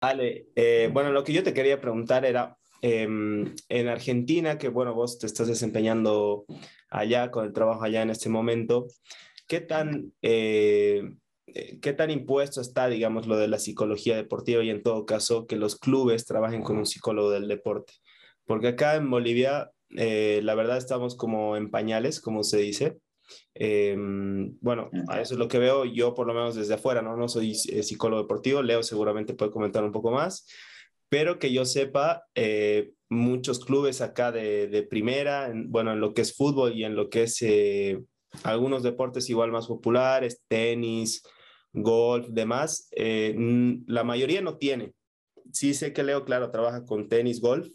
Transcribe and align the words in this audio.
Ale, 0.00 0.46
eh, 0.56 0.88
bueno, 0.92 1.12
lo 1.12 1.24
que 1.24 1.32
yo 1.34 1.42
te 1.42 1.52
quería 1.52 1.80
preguntar 1.80 2.24
era, 2.24 2.56
em, 2.80 3.54
en 3.68 3.88
Argentina, 3.88 4.56
que 4.56 4.68
bueno, 4.68 4.94
vos 4.94 5.18
te 5.18 5.26
estás 5.26 5.46
desempeñando 5.48 6.46
allá 6.88 7.30
con 7.30 7.44
el 7.44 7.52
trabajo 7.52 7.84
allá 7.84 8.00
en 8.02 8.10
este 8.10 8.30
momento, 8.30 8.86
¿qué 9.46 9.60
tan, 9.60 10.12
eh, 10.22 11.02
eh, 11.46 11.78
qué 11.82 11.92
tan 11.92 12.10
impuesto 12.10 12.62
está, 12.62 12.88
digamos, 12.88 13.26
lo 13.26 13.36
de 13.36 13.48
la 13.48 13.58
psicología 13.58 14.16
deportiva 14.16 14.64
y 14.64 14.70
en 14.70 14.82
todo 14.82 15.04
caso 15.04 15.46
que 15.46 15.56
los 15.56 15.76
clubes 15.76 16.24
trabajen 16.24 16.62
con 16.62 16.78
un 16.78 16.86
psicólogo 16.86 17.30
del 17.30 17.48
deporte? 17.48 17.92
Porque 18.46 18.68
acá 18.68 18.96
en 18.96 19.10
Bolivia, 19.10 19.70
la 19.90 20.54
verdad 20.54 20.78
estamos 20.78 21.16
como 21.16 21.56
en 21.56 21.70
pañales, 21.70 22.20
como 22.20 22.42
se 22.42 22.58
dice. 22.58 22.98
Em, 23.54 24.56
bueno, 24.60 24.90
eso 24.92 25.34
es 25.34 25.38
lo 25.38 25.48
que 25.48 25.58
veo 25.58 25.84
yo 25.84 26.14
por 26.14 26.26
lo 26.26 26.34
menos 26.34 26.54
desde 26.54 26.74
afuera, 26.74 27.02
¿no? 27.02 27.16
No 27.16 27.28
soy 27.28 27.52
eh, 27.68 27.82
psicólogo 27.82 28.22
deportivo, 28.22 28.62
Leo 28.62 28.82
seguramente 28.82 29.34
puede 29.34 29.50
comentar 29.50 29.84
un 29.84 29.92
poco 29.92 30.10
más, 30.10 30.46
pero 31.08 31.38
que 31.38 31.52
yo 31.52 31.64
sepa, 31.64 32.24
eh, 32.34 32.92
muchos 33.08 33.64
clubes 33.64 34.00
acá 34.00 34.30
de, 34.32 34.68
de 34.68 34.82
primera, 34.82 35.48
en, 35.48 35.70
bueno, 35.70 35.92
en 35.92 36.00
lo 36.00 36.14
que 36.14 36.22
es 36.22 36.36
fútbol 36.36 36.74
y 36.74 36.84
en 36.84 36.94
lo 36.94 37.10
que 37.10 37.24
es 37.24 37.42
eh, 37.42 38.00
algunos 38.44 38.82
deportes 38.82 39.28
igual 39.28 39.50
más 39.50 39.66
populares, 39.66 40.42
tenis, 40.46 41.22
golf, 41.72 42.28
demás, 42.30 42.88
la 42.94 44.04
mayoría 44.04 44.40
no 44.40 44.56
tiene. 44.56 44.92
Sí 45.52 45.74
sé 45.74 45.92
que 45.92 46.04
Leo, 46.04 46.24
claro, 46.24 46.50
trabaja 46.50 46.84
con 46.84 47.08
tenis, 47.08 47.40
golf, 47.40 47.68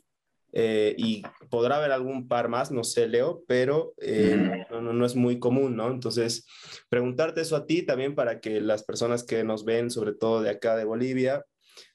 eh, 0.58 0.96
y 0.98 1.22
podrá 1.50 1.76
haber 1.76 1.92
algún 1.92 2.30
par 2.30 2.48
más, 2.48 2.72
no 2.72 2.86
sé, 2.86 3.10
Leo, 3.10 3.44
pero 3.46 3.94
eh, 4.00 4.66
no, 4.72 4.82
no, 4.82 5.06
es 5.06 5.14
muy 5.14 5.38
común, 5.38 5.76
¿no? 5.76 5.92
Entonces, 5.92 6.48
preguntarte 6.88 7.42
eso 7.42 7.58
a 7.58 7.66
ti 7.66 7.82
también 7.82 8.16
para 8.16 8.40
que 8.40 8.62
las 8.62 8.84
personas 8.84 9.26
que 9.26 9.44
nos 9.44 9.66
ven, 9.66 9.92
sobre 9.92 10.14
todo 10.14 10.42
de 10.42 10.52
acá 10.52 10.78
de 10.78 10.86
Bolivia, 10.86 11.46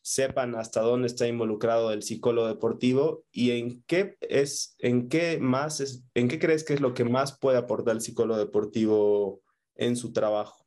sepan 0.03 0.57
hasta 0.57 0.83
dónde 0.83 1.07
está 1.07 1.27
involucrado 1.27 1.91
el 1.91 2.03
psicólogo 2.03 2.49
deportivo 2.49 3.25
y 3.33 3.53
en 3.53 3.83
qué 3.87 4.19
es, 4.21 4.77
en 4.79 5.09
qué 5.09 5.39
más 5.41 5.81
es, 5.81 6.05
en 6.13 6.29
qué 6.29 6.39
crees 6.39 6.63
que 6.63 6.75
es 6.75 6.83
lo 6.83 6.93
que 6.93 7.05
más 7.05 7.39
puede 7.39 7.57
aportar 7.57 7.95
el 7.95 8.03
psicólogo 8.03 8.39
deportivo 8.39 9.41
en 9.75 9.97
su 9.97 10.13
trabajo 10.13 10.67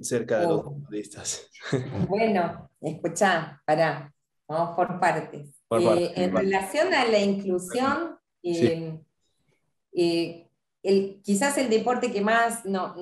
cerca 0.00 0.40
de 0.40 0.48
los 0.48 0.60
oh. 0.60 0.64
futbolistas. 0.64 1.48
Bueno, 2.08 2.70
escucha, 2.80 3.62
para, 3.64 4.12
vamos 4.48 4.74
por 4.74 4.98
partes. 4.98 5.57
Eh, 5.70 6.12
en 6.16 6.34
relación 6.34 6.94
a 6.94 7.04
la 7.04 7.18
inclusión, 7.18 8.18
eh, 8.42 8.98
eh, 9.92 10.48
el, 10.82 11.20
quizás 11.22 11.58
el 11.58 11.68
deporte 11.68 12.10
que 12.10 12.22
más 12.22 12.64
nos, 12.64 12.94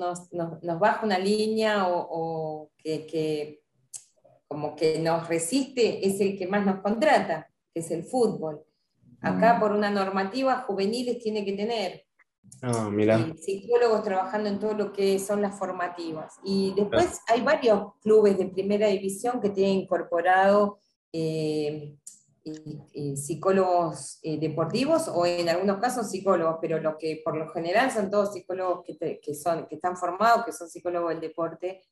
baja 0.79 1.05
una 1.05 1.17
línea 1.17 1.87
o, 1.87 2.69
que, 2.77 3.61
como 4.47 4.75
que 4.75 4.99
nos 4.99 5.27
resiste 5.29 6.05
es 6.05 6.19
el 6.19 6.37
que 6.37 6.47
más 6.47 6.65
nos 6.65 6.81
contrata, 6.81 7.49
que 7.73 7.79
es 7.79 7.91
el 7.91 8.03
fútbol. 8.03 8.63
Acá 9.21 9.53
mm. 9.53 9.59
por 9.61 9.71
una 9.71 9.89
normativa 9.89 10.63
juveniles 10.67 11.19
tiene 11.19 11.45
que 11.45 11.53
tener 11.53 12.05
ah, 12.63 12.89
psicólogos 13.39 14.03
trabajando 14.03 14.49
en 14.49 14.59
todo 14.59 14.73
lo 14.73 14.91
que 14.91 15.19
son 15.19 15.41
las 15.41 15.57
formativas. 15.57 16.35
Y 16.43 16.73
después 16.75 17.21
hay 17.27 17.41
varios 17.41 17.93
clubes 18.01 18.37
de 18.37 18.47
primera 18.47 18.87
división 18.87 19.39
que 19.39 19.51
tienen 19.51 19.79
incorporado 19.79 20.79
psicólogos 23.15 24.19
eh, 24.23 24.39
deportivos 24.39 25.07
o 25.07 25.25
en 25.25 25.49
algunos 25.49 25.79
casos 25.79 26.09
psicólogos, 26.09 26.57
pero 26.61 26.79
lo 26.79 26.97
que 26.97 27.21
por 27.23 27.37
lo 27.37 27.49
general 27.49 27.91
son 27.91 28.09
todos 28.09 28.33
psicólogos 28.33 28.85
que, 28.85 29.35
son, 29.35 29.67
que 29.67 29.75
están 29.75 29.97
formados, 29.97 30.45
que 30.45 30.51
son 30.51 30.69
psicólogos 30.69 31.09
del 31.09 31.21
deporte. 31.21 31.83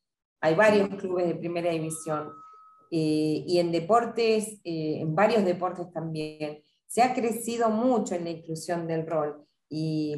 Hay 0.42 0.56
varios 0.56 0.90
clubes 0.96 1.28
de 1.28 1.36
primera 1.36 1.72
división 1.72 2.30
eh, 2.92 3.44
y 3.48 3.60
en 3.60 3.72
deportes, 3.72 4.60
eh, 4.64 5.00
en 5.02 5.16
varios 5.16 5.44
deportes 5.44 5.92
también. 5.92 6.62
Se 6.88 7.02
ha 7.02 7.14
crecido 7.14 7.70
mucho 7.70 8.16
en 8.16 8.24
la 8.26 8.30
inclusión 8.32 8.88
del 8.88 9.08
rol 9.08 9.46
y 9.70 10.16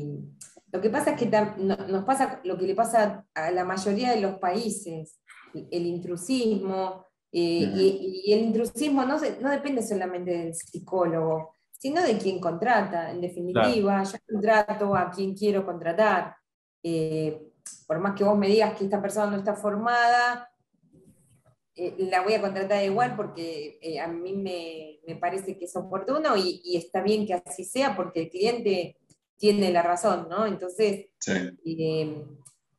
lo 0.71 0.81
que 0.81 0.89
pasa 0.89 1.11
es 1.11 1.19
que 1.19 1.27
nos 1.57 2.03
pasa 2.03 2.41
lo 2.43 2.57
que 2.57 2.67
le 2.67 2.75
pasa 2.75 3.25
a 3.33 3.51
la 3.51 3.63
mayoría 3.63 4.11
de 4.11 4.21
los 4.21 4.37
países, 4.39 5.19
el 5.53 5.85
intrusismo, 5.85 7.05
y, 7.31 8.31
el 8.31 8.39
intrusismo 8.39 9.03
no, 9.03 9.17
no 9.41 9.51
depende 9.51 9.81
solamente 9.81 10.31
del 10.31 10.55
psicólogo, 10.55 11.53
sino 11.71 12.01
de 12.01 12.17
quien 12.17 12.39
contrata. 12.39 13.11
En 13.11 13.21
definitiva, 13.21 14.03
yo 14.03 14.17
contrato 14.27 14.95
a 14.95 15.11
quien 15.11 15.33
quiero 15.35 15.65
contratar. 15.65 16.35
Eh, 16.81 17.51
por 17.85 17.99
más 17.99 18.15
que 18.15 18.23
vos 18.23 18.37
me 18.37 18.47
digas 18.47 18.77
que 18.77 18.85
esta 18.85 19.01
persona 19.01 19.31
no 19.31 19.37
está 19.37 19.55
formada, 19.55 20.49
eh, 21.75 21.95
la 21.99 22.21
voy 22.21 22.33
a 22.33 22.41
contratar 22.41 22.83
igual 22.83 23.15
porque 23.15 23.77
eh, 23.81 23.99
a 23.99 24.07
mí 24.07 24.33
me, 24.33 24.99
me, 25.05 25.19
parece 25.19 25.57
que 25.57 25.65
es 25.65 25.75
oportuno 25.75 26.35
y, 26.35 26.61
y, 26.63 26.77
está 26.77 27.01
bien 27.01 27.27
que 27.27 27.33
así 27.33 27.63
sea 27.63 27.95
porque 27.95 28.21
el 28.21 28.29
cliente 28.29 28.97
tiene 29.37 29.71
la 29.71 29.83
razón, 29.83 30.27
¿no? 30.29 30.45
Entonces, 30.47 31.07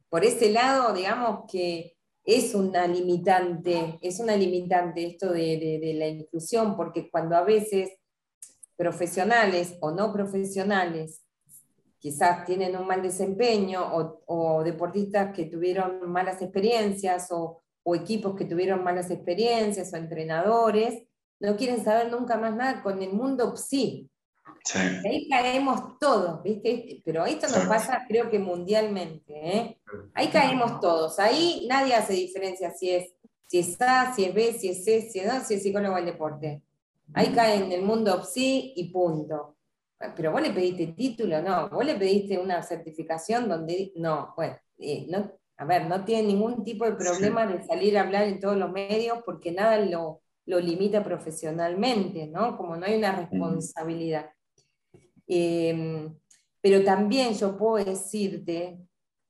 por 0.08 0.24
ese 0.24 0.50
lado, 0.50 0.92
digamos 0.92 1.44
que 1.50 1.97
es 2.28 2.54
una 2.54 2.86
limitante, 2.86 3.98
es 4.02 4.20
una 4.20 4.36
limitante 4.36 5.06
esto 5.06 5.32
de, 5.32 5.94
la 5.96 6.08
inclusión, 6.08 6.76
porque 6.76 7.10
cuando 7.10 7.34
a 7.34 7.42
veces 7.42 7.88
profesionales 8.76 9.78
o 9.80 9.92
no 9.92 10.12
profesionales 10.12 11.24
quizás 11.98 12.44
tienen 12.44 12.76
un 12.76 12.86
mal 12.86 13.00
desempeño 13.00 13.80
o, 14.26 14.62
deportistas 14.62 15.34
que 15.34 15.46
tuvieron 15.46 16.12
malas 16.12 16.42
experiencias 16.42 17.32
o, 17.32 17.62
o, 17.82 17.94
equipos 17.94 18.36
que 18.36 18.44
tuvieron 18.44 18.84
malas 18.84 19.10
experiencias 19.10 19.90
o 19.94 19.96
entrenadores, 19.96 21.04
no 21.40 21.56
quieren 21.56 21.82
saber 21.82 22.10
nunca 22.10 22.36
más 22.36 22.54
nada 22.54 22.82
con 22.82 23.02
el 23.02 23.14
mundo 23.14 23.56
psi. 23.56 24.10
Ahí 25.04 25.28
caemos 25.28 25.98
todos, 25.98 26.42
¿viste? 26.42 27.02
Pero 27.04 27.24
esto 27.24 27.48
nos 27.48 27.66
pasa 27.66 28.04
creo 28.08 28.30
que 28.30 28.38
mundialmente. 28.38 29.24
¿eh? 29.28 29.78
Ahí 30.14 30.28
caemos 30.28 30.80
todos. 30.80 31.18
Ahí 31.18 31.66
nadie 31.68 31.94
hace 31.94 32.14
diferencia 32.14 32.70
si 32.72 32.90
es, 32.90 33.14
si 33.46 33.60
es 33.60 33.80
A, 33.80 34.14
si 34.14 34.24
es 34.24 34.34
B, 34.34 34.52
si 34.52 34.68
es 34.68 34.84
C, 34.84 35.02
si 35.10 35.20
es, 35.20 35.26
no, 35.26 35.44
si 35.44 35.54
es 35.54 35.62
psicólogo 35.62 35.96
del 35.96 36.06
deporte. 36.06 36.62
Ahí 37.14 37.28
cae 37.28 37.64
en 37.64 37.72
el 37.72 37.82
mundo 37.82 38.22
psi 38.22 38.74
y 38.76 38.90
punto. 38.90 39.56
Pero 40.14 40.30
vos 40.30 40.42
le 40.42 40.50
pediste 40.50 40.88
título, 40.88 41.40
no. 41.42 41.68
Vos 41.70 41.84
le 41.84 41.94
pediste 41.94 42.38
una 42.38 42.62
certificación 42.62 43.48
donde, 43.48 43.92
no, 43.96 44.34
bueno, 44.36 44.56
eh, 44.78 45.06
no, 45.08 45.32
a 45.56 45.64
ver, 45.64 45.86
no 45.86 46.04
tiene 46.04 46.28
ningún 46.28 46.62
tipo 46.62 46.84
de 46.84 46.92
problema 46.92 47.46
de 47.46 47.66
salir 47.66 47.98
a 47.98 48.02
hablar 48.02 48.24
en 48.24 48.38
todos 48.38 48.56
los 48.56 48.70
medios 48.70 49.18
porque 49.24 49.50
nada 49.50 49.78
lo, 49.78 50.22
lo 50.46 50.60
limita 50.60 51.02
profesionalmente, 51.02 52.28
¿no? 52.28 52.56
Como 52.56 52.76
no 52.76 52.86
hay 52.86 52.96
una 52.96 53.12
responsabilidad. 53.16 54.30
Em, 55.28 56.14
pero 56.60 56.82
también 56.82 57.34
yo 57.34 57.56
puedo 57.56 57.84
decirte 57.84 58.80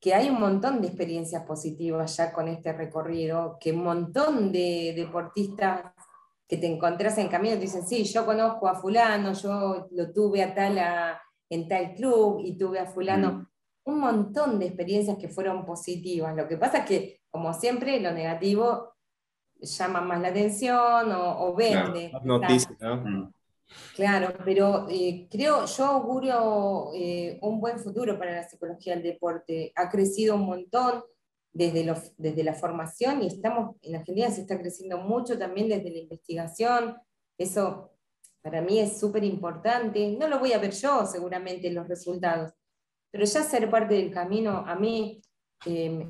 que 0.00 0.14
hay 0.14 0.30
un 0.30 0.38
montón 0.38 0.80
de 0.80 0.86
experiencias 0.86 1.42
positivas 1.42 2.16
ya 2.16 2.32
con 2.32 2.46
este 2.48 2.72
recorrido, 2.72 3.58
que 3.60 3.72
un 3.72 3.82
montón 3.82 4.52
de 4.52 4.94
deportistas 4.96 5.92
que 6.46 6.56
te 6.56 6.66
encontrás 6.66 7.18
en 7.18 7.28
camino 7.28 7.56
te 7.56 7.62
dicen, 7.62 7.86
sí, 7.86 8.04
yo 8.04 8.24
conozco 8.24 8.68
a 8.68 8.76
fulano, 8.76 9.32
yo 9.32 9.88
lo 9.90 10.12
tuve 10.12 10.42
a 10.42 10.54
tal 10.54 10.78
en 11.50 11.68
tal 11.68 11.94
club 11.94 12.40
y 12.44 12.56
tuve 12.56 12.78
a 12.78 12.86
fulano. 12.86 13.32
Mm. 13.32 13.46
Un 13.84 14.00
montón 14.00 14.58
de 14.58 14.66
experiencias 14.66 15.18
que 15.18 15.28
fueron 15.28 15.64
positivas. 15.66 16.36
Lo 16.36 16.46
que 16.46 16.56
pasa 16.56 16.78
es 16.78 16.84
que, 16.84 17.20
como 17.30 17.52
siempre, 17.52 18.00
lo 18.00 18.12
negativo 18.12 18.94
llama 19.60 20.00
más 20.00 20.20
la 20.20 20.28
atención 20.28 21.10
o, 21.12 21.54
vende. 21.54 22.12
noticias, 22.22 22.78
¿no? 22.80 23.32
Claro, 23.94 24.34
pero 24.44 24.86
eh, 24.88 25.26
creo, 25.30 25.66
yo 25.66 25.84
augurio 25.84 26.90
eh, 26.94 27.38
un 27.42 27.60
buen 27.60 27.78
futuro 27.78 28.18
para 28.18 28.32
la 28.32 28.48
psicología 28.48 28.94
del 28.94 29.02
deporte. 29.02 29.72
Ha 29.74 29.88
crecido 29.90 30.36
un 30.36 30.46
montón 30.46 31.02
desde, 31.52 31.94
desde 32.16 32.44
la 32.44 32.54
formación 32.54 33.22
y 33.22 33.26
estamos, 33.26 33.76
en 33.82 33.96
Argentina 33.96 34.30
se 34.30 34.42
está 34.42 34.58
creciendo 34.58 34.98
mucho 34.98 35.38
también 35.38 35.68
desde 35.68 35.90
la 35.90 35.98
investigación. 35.98 36.96
Eso 37.36 37.92
para 38.42 38.62
mí 38.62 38.78
es 38.78 38.98
súper 38.98 39.24
importante. 39.24 40.16
No 40.18 40.28
lo 40.28 40.38
voy 40.38 40.52
a 40.52 40.58
ver 40.58 40.72
yo 40.72 41.04
seguramente 41.04 41.70
los 41.70 41.88
resultados, 41.88 42.52
pero 43.10 43.24
ya 43.24 43.42
ser 43.42 43.70
parte 43.70 43.94
del 43.94 44.10
camino 44.10 44.64
a 44.66 44.74
mí, 44.76 45.20
eh, 45.66 46.06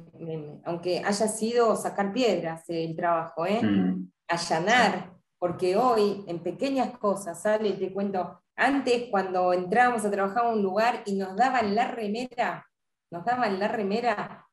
aunque 0.64 0.98
haya 0.98 1.26
sido 1.26 1.74
sacar 1.74 2.12
piedras 2.12 2.64
el 2.68 2.94
trabajo, 2.94 3.44
mm. 3.44 4.10
allanar 4.28 5.17
porque 5.38 5.76
hoy 5.76 6.24
en 6.26 6.42
pequeñas 6.42 6.98
cosas, 6.98 7.42
sale, 7.42 7.72
te 7.72 7.92
cuento, 7.92 8.42
antes 8.56 9.08
cuando 9.10 9.52
entrábamos 9.52 10.04
a 10.04 10.10
trabajar 10.10 10.46
a 10.46 10.48
un 10.48 10.62
lugar 10.62 11.02
y 11.06 11.14
nos 11.14 11.36
daban 11.36 11.74
la 11.74 11.88
remera, 11.88 12.66
nos 13.10 13.24
daban 13.24 13.58
la 13.58 13.68
remera, 13.68 14.46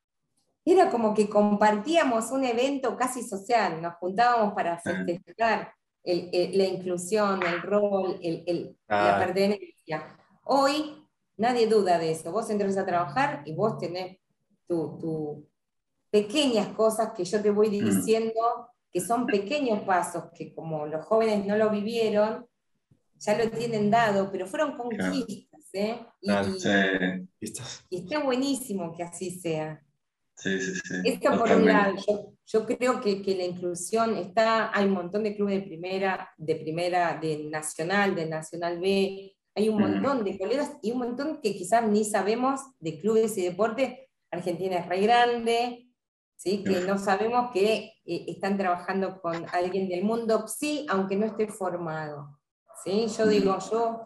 era 0.64 0.90
como 0.90 1.14
que 1.14 1.30
compartíamos 1.30 2.32
un 2.32 2.44
evento 2.44 2.96
casi 2.96 3.24
social, 3.24 3.82
nos 3.82 3.96
juntábamos 3.96 4.54
para 4.54 4.80
festejar 4.80 5.74
la 6.04 6.64
inclusión, 6.66 7.42
el 7.44 7.62
rol, 7.62 8.20
el, 8.22 8.78
la 8.88 9.20
pertenencia. 9.20 10.18
Hoy 10.44 11.04
nadie 11.38 11.68
duda 11.68 11.98
de 11.98 12.12
eso, 12.12 12.32
vos 12.32 12.50
entras 12.50 12.78
a 12.78 12.86
trabajar 12.86 13.42
y 13.46 13.54
vos 13.54 13.78
tenés 13.78 14.18
tus 14.68 15.00
tu 15.00 15.48
pequeñas 16.10 16.70
cosas 16.70 17.12
que 17.12 17.26
yo 17.26 17.42
te 17.42 17.52
voy 17.52 17.68
mm. 17.68 17.86
diciendo 17.86 18.70
que 18.96 19.02
son 19.02 19.28
pequeños 19.28 19.82
pasos 19.82 20.32
que 20.34 20.54
como 20.56 20.86
los 20.86 21.06
jóvenes 21.06 21.46
no 21.46 21.58
lo 21.58 21.70
vivieron, 21.70 22.48
ya 23.20 23.38
lo 23.38 23.52
tienen 23.52 23.92
dado, 23.92 24.32
pero 24.32 24.48
fueron 24.48 24.78
conquistas. 24.78 25.62
¿eh? 25.74 26.00
Y, 26.22 26.32
está 27.98 28.20
buenísimo 28.24 28.96
que 28.96 29.04
así 29.04 29.32
sea. 29.32 29.84
Sí, 30.38 30.62
sí, 30.62 30.80
sí. 30.82 30.94
Esto 31.04 31.38
por 31.38 31.52
un 31.52 31.66
lado, 31.66 31.96
yo, 32.46 32.66
creo 32.66 33.02
que, 33.02 33.22
que, 33.22 33.36
la 33.36 33.44
inclusión 33.44 34.16
está, 34.16 34.72
hay 34.74 34.86
un 34.86 34.94
montón 34.94 35.24
de 35.24 35.36
clubes 35.36 35.56
de 35.56 35.68
primera, 35.68 36.30
de 36.38 36.56
primera, 36.56 37.20
de 37.22 37.50
nacional, 37.50 38.16
de 38.16 38.28
nacional 38.28 38.80
B, 38.80 39.36
hay 39.56 39.68
un 39.68 39.78
montón 39.78 40.24
de 40.24 40.38
colegas 40.38 40.72
y 40.82 40.92
un 40.92 41.00
montón 41.00 41.42
que 41.42 41.54
quizás 41.54 41.86
ni 41.86 42.06
sabemos 42.06 42.62
de 42.80 42.98
clubes 43.02 43.38
y 43.38 43.44
deportes. 43.44 43.94
Argentina 44.32 44.78
es 44.78 44.88
re 44.88 45.02
grande, 45.02 45.90
¿sí? 46.36 46.64
que 46.64 46.82
no 46.82 46.98
sabemos 46.98 47.52
que 47.52 47.94
eh, 48.06 48.26
están 48.28 48.58
trabajando 48.58 49.22
con 49.22 49.46
alguien 49.52 49.88
del 49.88 50.04
mundo, 50.04 50.48
sí, 50.48 50.86
aunque 50.90 51.16
no 51.16 51.26
esté 51.26 51.48
formado. 51.48 52.40
¿sí? 52.84 53.08
Yo 53.18 53.28
digo, 53.28 53.58
yo, 53.72 54.02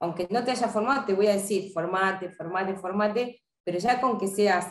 aunque 0.00 0.26
no 0.30 0.44
te 0.44 0.52
haya 0.52 0.68
formado, 0.68 1.04
te 1.04 1.14
voy 1.14 1.28
a 1.28 1.34
decir, 1.34 1.72
formate, 1.72 2.30
formate, 2.30 2.74
formate, 2.76 3.42
pero 3.62 3.78
ya 3.78 4.00
con 4.00 4.18
que 4.18 4.28
seas 4.28 4.66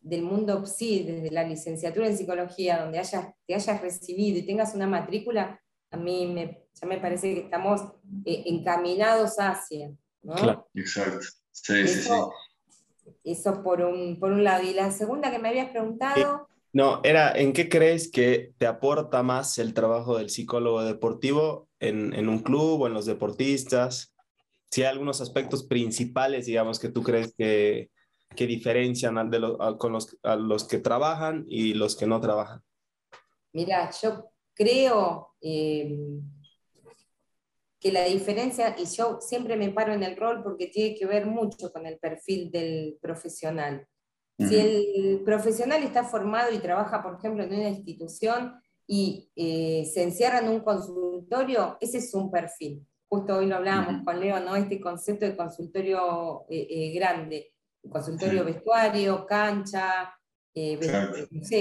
del 0.00 0.22
mundo 0.22 0.64
PSI, 0.64 1.02
desde 1.02 1.30
la 1.30 1.42
licenciatura 1.42 2.06
en 2.06 2.16
psicología, 2.16 2.80
donde 2.80 2.98
hayas, 2.98 3.26
te 3.46 3.54
hayas 3.54 3.80
recibido 3.80 4.38
y 4.38 4.46
tengas 4.46 4.74
una 4.74 4.86
matrícula, 4.86 5.60
a 5.90 5.96
mí 5.96 6.26
me, 6.26 6.68
ya 6.74 6.86
me 6.86 6.98
parece 6.98 7.34
que 7.34 7.40
estamos 7.40 7.80
eh, 8.24 8.44
encaminados 8.46 9.36
hacia. 9.38 9.90
¿no? 10.22 10.34
Claro. 10.34 10.68
Exacto. 10.74 11.26
Sí, 11.50 11.88
sí, 11.88 12.02
sí. 12.02 12.10
Eso 13.26 13.62
por 13.62 13.80
un, 13.82 14.18
por 14.20 14.30
un 14.30 14.44
lado. 14.44 14.62
Y 14.62 14.72
la 14.72 14.90
segunda 14.92 15.30
que 15.30 15.38
me 15.38 15.48
habías 15.48 15.70
preguntado... 15.70 16.48
No, 16.72 17.00
era, 17.02 17.32
¿en 17.32 17.52
qué 17.52 17.68
crees 17.68 18.10
que 18.10 18.52
te 18.58 18.66
aporta 18.66 19.22
más 19.22 19.58
el 19.58 19.74
trabajo 19.74 20.18
del 20.18 20.30
psicólogo 20.30 20.84
deportivo 20.84 21.68
en, 21.80 22.12
en 22.12 22.28
un 22.28 22.40
club 22.40 22.82
o 22.82 22.86
en 22.86 22.94
los 22.94 23.06
deportistas? 23.06 24.14
Si 24.70 24.82
hay 24.82 24.88
algunos 24.88 25.20
aspectos 25.20 25.64
principales, 25.64 26.46
digamos, 26.46 26.78
que 26.78 26.90
tú 26.90 27.02
crees 27.02 27.34
que, 27.36 27.90
que 28.36 28.46
diferencian 28.46 29.30
de 29.30 29.40
con 29.78 29.92
los, 29.92 30.16
a 30.22 30.36
los 30.36 30.68
que 30.68 30.78
trabajan 30.78 31.44
y 31.48 31.74
los 31.74 31.96
que 31.96 32.06
no 32.06 32.20
trabajan. 32.20 32.62
Mira, 33.52 33.90
yo 34.02 34.30
creo 34.54 35.34
eh, 35.40 35.98
que 37.86 37.92
la 37.92 38.02
diferencia, 38.02 38.74
y 38.76 38.84
yo 38.86 39.18
siempre 39.20 39.56
me 39.56 39.70
paro 39.70 39.92
en 39.92 40.02
el 40.02 40.16
rol 40.16 40.42
porque 40.42 40.66
tiene 40.66 40.96
que 40.96 41.06
ver 41.06 41.24
mucho 41.24 41.72
con 41.72 41.86
el 41.86 41.98
perfil 41.98 42.50
del 42.50 42.98
profesional. 43.00 43.86
Si 44.38 44.56
el 44.58 45.22
profesional 45.24 45.84
está 45.84 46.02
formado 46.02 46.52
y 46.52 46.58
trabaja, 46.58 47.00
por 47.00 47.16
ejemplo, 47.16 47.44
en 47.44 47.54
una 47.54 47.68
institución 47.68 48.60
y 48.88 49.30
eh, 49.36 49.88
se 49.94 50.02
encierra 50.02 50.40
en 50.40 50.48
un 50.48 50.60
consultorio, 50.60 51.78
ese 51.80 51.98
es 51.98 52.12
un 52.12 52.28
perfil. 52.28 52.84
Justo 53.08 53.36
hoy 53.36 53.46
lo 53.46 53.54
hablábamos 53.54 54.04
con 54.04 54.18
Leo, 54.18 54.40
¿no? 54.40 54.56
Este 54.56 54.80
concepto 54.80 55.24
de 55.24 55.36
consultorio 55.36 56.44
eh, 56.50 56.92
grande, 56.92 57.52
consultorio 57.88 58.44
vestuario, 58.44 59.24
cancha, 59.26 60.12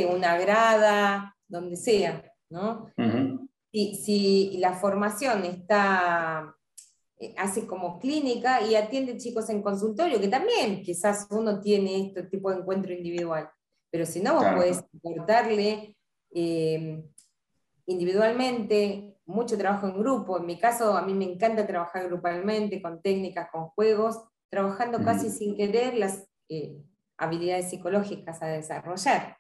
una 0.10 0.40
grada, 0.40 1.36
donde 1.48 1.76
sea. 1.76 2.36
¿no? 2.50 2.92
Si, 3.76 4.58
la 4.58 4.74
formación 4.74 5.44
está, 5.44 6.56
eh, 7.20 7.34
hace 7.38 7.68
como 7.68 8.00
clínica 8.00 8.62
y 8.62 8.76
atiende 8.76 9.18
chicos 9.18 9.50
en 9.50 9.62
consultorio, 9.62 10.20
que 10.20 10.28
también 10.28 10.82
quizás 10.82 11.28
uno 11.30 11.60
tiene 11.62 12.08
este 12.08 12.24
tipo 12.24 12.50
de 12.50 12.58
encuentro 12.58 12.94
individual, 12.94 13.50
pero 13.92 14.06
si 14.06 14.22
no, 14.22 14.36
vos 14.36 14.46
podés 14.56 14.84
aportarle 14.98 15.96
eh, 16.34 17.04
individualmente 17.86 19.18
mucho 19.26 19.58
trabajo 19.58 19.88
en 19.88 20.00
grupo. 20.00 20.38
En 20.38 20.46
mi 20.46 20.58
caso, 20.58 20.96
a 20.96 21.02
mí 21.02 21.14
me 21.14 21.26
encanta 21.26 21.68
trabajar 21.68 22.08
grupalmente, 22.08 22.82
con 22.82 23.02
técnicas, 23.02 23.50
con 23.52 23.68
juegos, 23.70 24.22
trabajando 24.50 25.04
casi 25.04 25.30
sin 25.30 25.56
querer 25.56 25.96
las 25.96 26.28
eh, 26.50 26.82
habilidades 27.18 27.70
psicológicas 27.70 28.42
a 28.42 28.48
desarrollar. 28.48 29.38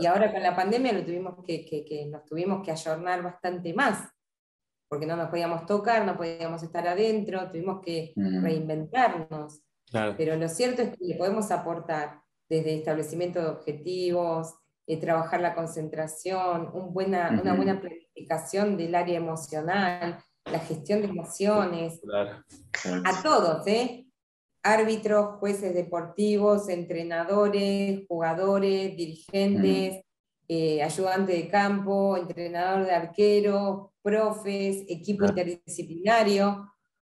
Y 0.00 0.06
ahora 0.06 0.32
con 0.32 0.42
la 0.42 0.56
pandemia 0.56 0.92
lo 0.92 1.04
tuvimos 1.04 1.44
que, 1.44 2.08
nos 2.10 2.24
tuvimos 2.24 2.64
que 2.64 2.72
ayornar 2.72 3.22
bastante 3.22 3.72
más, 3.72 4.08
porque 4.88 5.06
no 5.06 5.16
nos 5.16 5.28
podíamos 5.28 5.66
tocar, 5.66 6.04
no 6.04 6.16
podíamos 6.16 6.62
estar 6.62 6.86
adentro, 6.88 7.48
tuvimos 7.50 7.80
que 7.80 8.12
mm. 8.16 8.42
reinventarnos. 8.42 9.62
Pero 10.16 10.36
lo 10.36 10.48
cierto 10.48 10.82
es 10.82 10.90
que 10.90 11.04
le 11.04 11.14
podemos 11.16 11.50
aportar 11.50 12.20
desde 12.48 12.74
establecimiento 12.74 13.40
de 13.40 13.48
objetivos, 13.48 14.54
eh, 14.86 14.98
trabajar 14.98 15.40
la 15.40 15.54
concentración, 15.54 16.70
un 16.72 16.92
buena, 16.92 17.38
una 17.40 17.54
buena 17.54 17.80
planificación 17.80 18.76
del 18.76 18.94
área 18.94 19.16
emocional, 19.16 20.18
la 20.50 20.58
gestión 20.58 21.00
de 21.02 21.08
emociones, 21.08 22.00
a 23.04 23.22
todos, 23.22 23.66
¿eh? 23.68 24.09
Árbitros, 24.62 25.38
jueces 25.38 25.74
deportivos, 25.74 26.68
entrenadores, 26.68 28.04
jugadores, 28.08 28.96
dirigentes, 28.96 30.02
eh, 30.48 30.82
ayudante 30.82 31.32
de 31.32 31.48
campo, 31.48 32.16
entrenador 32.16 32.84
de 32.84 32.92
arquero, 32.92 33.92
profes, 34.02 34.84
equipo 34.88 35.24
interdisciplinario. 35.24 36.66